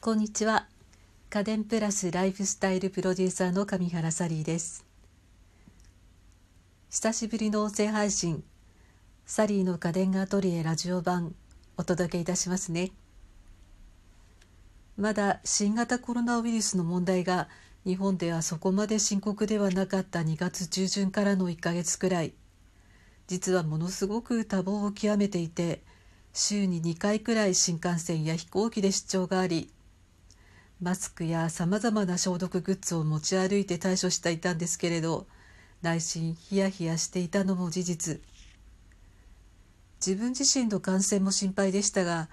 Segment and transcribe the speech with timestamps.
[0.00, 0.68] こんにちは。
[1.28, 4.86] 家電プラスライフスタイルプロデューサーの上原サリーです。
[6.88, 8.44] 久しぶりの音声配信。
[9.26, 11.34] サリーの家電アトリエラジオ版
[11.76, 12.92] お届けいたしますね。
[14.96, 17.48] まだ新型コロナウイルスの問題が
[17.84, 22.34] 日本ではそこまで深刻ではなかった2月中旬からの1ヶ月くらい。
[23.26, 25.82] 実はものすごく多忙を極めていて
[26.32, 29.72] 週に2回くらい新幹線や飛行機で出張があり
[30.80, 35.26] マスクやさまざまな消毒グッズを持ち歩いて対処していたんですけれど
[35.82, 38.20] 内心ヒヤヒヤしていたのも事実。
[40.04, 42.28] 自分自身の感染も心配でしたが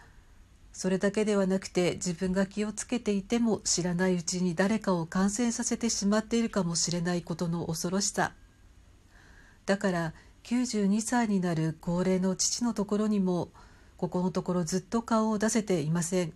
[0.72, 8.34] それだけではなくて自分が気をつけていても知らないうちに誰かを感染させてしまっているかもしれないことの恐ろしさ。
[9.66, 13.50] だから92歳になる高齢の父のところにも
[13.98, 16.34] ここのところずっと顔を出せていません。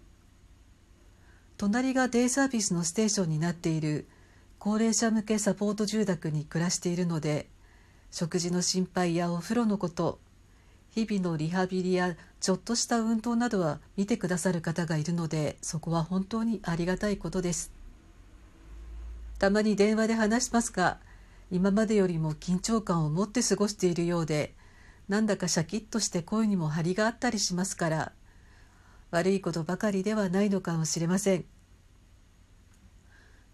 [1.59, 4.08] 隣がデイサービスのステーションになっている
[4.59, 7.50] 高齢者向けサポート住宅に暮らしているので
[8.11, 10.19] 食事の心配やお風呂のこと
[10.92, 17.73] 日々のリハビリやちょっとした運動などは見てくださる方がいるのでそこは本当にありがたいことです。
[19.38, 20.97] たまに電話で話しますが
[21.52, 24.53] 今までよりも緊張感を持って過ごしているようで
[25.09, 28.12] なんだかシャキッとして声にも張りがあったりしますから
[29.12, 31.46] 悪いことばかりではないのかもしれません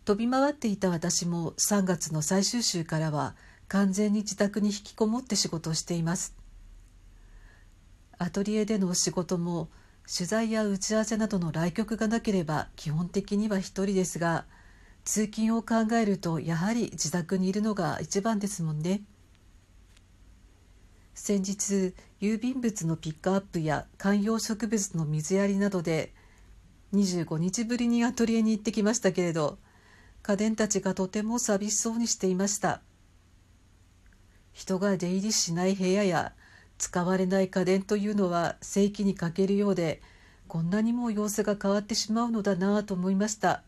[0.05, 3.35] 飛び回っていた私も3月の最終週からは
[3.67, 6.35] 完全に自宅に引きこもって仕事をしています
[8.17, 9.69] アトリエでの仕事も
[10.07, 14.45] 取材や打ち合わせなどの来局がなければ基本的には一人ですが
[15.03, 19.01] 通勤を考えるとやはり自宅にいるのが一番ですもんね。
[21.15, 26.13] 先日郵便物のピックアップや観葉植物の水やりなどで
[26.93, 29.57] 25日ぶりにアトリエに行ってきましたけれど
[30.21, 32.81] 家電たちがとても寂しそうにしていました。
[34.51, 36.33] 人が出入りしない部屋や
[36.77, 40.01] 使われない家電というのは正規に欠けるようで
[40.47, 43.63] こんなにも様子が変わってしまうのだなぁと思いました。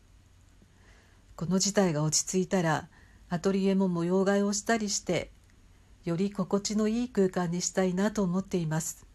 [1.34, 2.88] この事態が落ち着いたら
[3.30, 5.30] アトリエも模様替えをしたりして
[6.08, 9.06] より心地のいい空間にしたいなと思っています。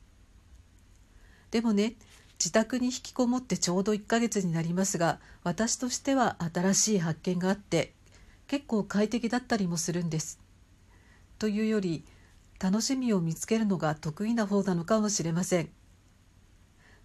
[1.51, 1.95] でもね
[2.39, 7.93] 自宅に引きこもってちょうど1ヶ月になりますが私としては新しい発見があって
[8.47, 10.39] 結構快適だったりもするんです。
[11.39, 12.05] というより
[12.59, 15.69] 楽しみを見つけるのが得意な方なのかもしれません。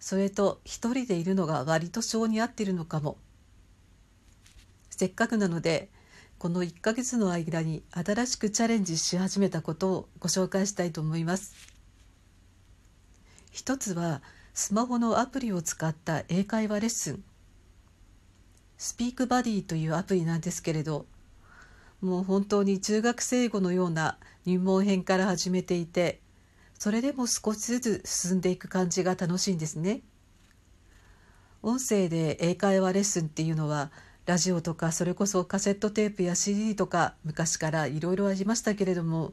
[0.00, 3.18] それと一人でいるのが割と性に合っているのかも。
[4.90, 5.90] せっかくなので
[6.38, 11.52] この1ヶ月の間に新しくチャレンジし始めたことをご紹介したいと思います。
[13.50, 14.22] 一つは
[14.54, 17.24] スマホのアプリを使った英会話レッスン
[18.76, 21.06] スピークバディというアプリなんですけれど
[22.00, 26.20] もう本当に中学生語のような入門編から始めていて
[26.78, 30.02] それでも少しずつ進んでいく感じが楽しいんですね。
[31.62, 33.90] 音声で英会話レッスンっていうのは
[34.28, 39.32] ラジオとかそれこそカセットテープや CD とか昔からいろいろありましたけれども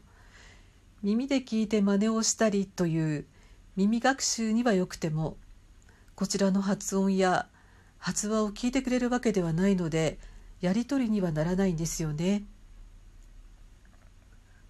[1.03, 3.25] 耳で聞いて真似をしたりという
[3.75, 5.35] 耳学習にはよくても
[6.15, 7.47] こちらの発音や
[7.97, 10.17] 発話を聞いてくれるわけではないので
[10.61, 12.45] やり取りにはならないんですよね。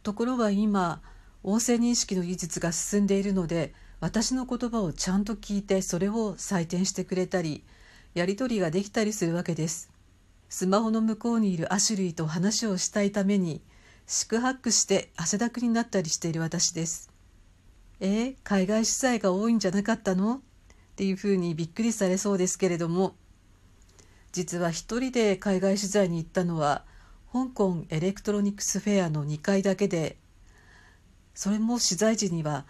[0.01, 1.03] ところが今
[1.43, 7.63] 音声認識の技術が進んでいるので私の言葉をちゃんと聞いてそれを採点してくれたり
[8.15, 9.93] やり取りができたりするわけです。
[10.57, 13.61] スマホの向こうにいるアシュリーと話をしたいために
[14.07, 17.11] 四苦八苦して汗だくになったりしている私です。
[17.99, 20.35] えー、海外取材が多いんじゃなかったの？
[20.35, 20.39] っ
[20.95, 23.17] ていうふうにびっくりされそうですけれども
[24.31, 26.85] 実は一人で海外取材に行ったのは
[27.33, 30.15] 香港エレクトロニクスフェアの2回だけで
[31.33, 32.65] それも取材時には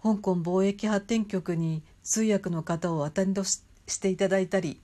[0.00, 3.64] 香港貿易発展局に通訳の方をアテンドし
[4.00, 4.80] ていただいたり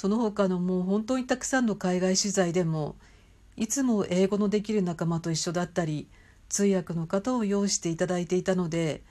[0.00, 2.96] その他のもう本当にたくさんの海外取材でも
[3.58, 6.08] いつも英語のできる仲間と一緒だったり
[6.48, 9.02] 通訳の方を用意していただいていたので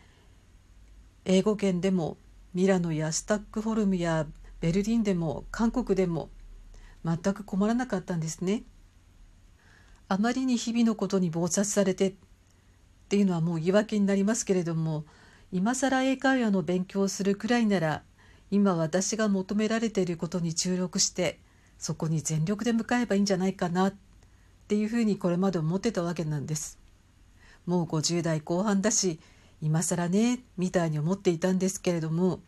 [1.25, 2.17] 英語圏でも
[2.55, 4.25] ミラノやストックホルムや
[4.61, 6.31] ベルリンでも韓国でも
[7.05, 8.63] 全く困らなかったんですね。
[10.07, 12.13] あまりに日々のことに忙殺されてっ
[13.09, 15.05] ていうのはもう言い訳になりますけれども
[15.51, 18.01] 今更英会話の勉強をするくらいなら
[18.51, 21.39] 今私が求められていることに注力して
[21.77, 23.93] そこに全力で向かえばいいんじゃないかなっ
[24.67, 26.79] ていうふうにこれまで思ってたわけなんです。
[27.65, 29.19] もう50代後半だし
[29.61, 32.39] 今更ねみたいに思っていたんですけれども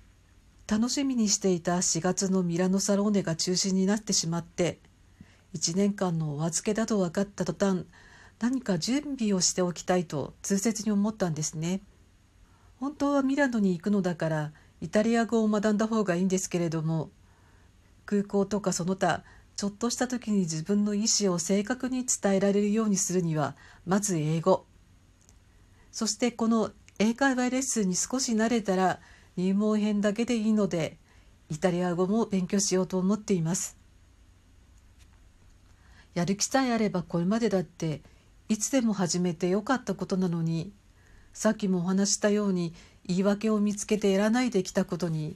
[0.67, 4.79] 楽しみにしていた4月のミラノサローネが中止になってしまって
[5.53, 7.85] 1年間のお預けだと分かった途端
[8.39, 11.81] 何か準備をしておきたいと痛切に思ったんですね。
[12.79, 14.51] 本当はミラノに行くのだから
[14.81, 17.09] イタリア語を学んだ方がいいんですけれども
[18.05, 19.23] 空港とかその他
[19.55, 23.55] ちょっとした時に自分の意思を正確に伝えられるようにするには
[23.85, 24.65] まず英語。
[25.91, 28.99] そしてこの英会話レッスンに少し慣れたら
[29.37, 30.97] 入門編だけでいいので
[31.49, 33.77] イタリア語も勉強しようと思っています。
[36.15, 38.01] やる気さえあればこれまでだって
[38.49, 40.73] いつでも始めてよかったことなのに
[41.33, 42.73] さっきもお話したように
[43.11, 45.35] 言い訳を見つけてやらないできたことに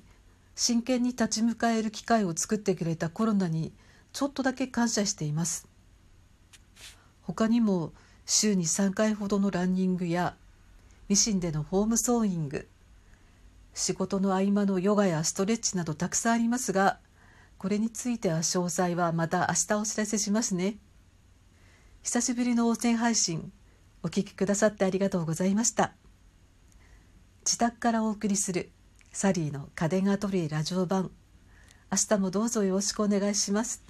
[0.55, 3.73] 真剣に立ち向かえる機会を作ってくれたコロナに
[4.13, 5.67] ちょっとだけ感謝しています。
[7.23, 7.91] 他にも
[8.25, 10.35] 週に3回ほどのランニングや
[11.09, 12.67] ミシンでのホームソーイング
[13.73, 16.99] 仕事の合間のヨガやストレッチなどたくさんありますが
[17.57, 20.77] これについては詳細はまた明日お知らせしますね。
[22.03, 23.51] 久しぶりの応戦配信
[24.01, 25.93] お聞きくださってありがとうございました。
[27.45, 28.71] 自宅からお送りする
[29.11, 31.11] サリーの家電アトリエラジオ版。
[31.91, 33.83] 明日もどうぞよろしくお願いします。